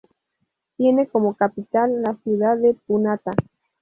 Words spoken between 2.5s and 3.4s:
de Punata.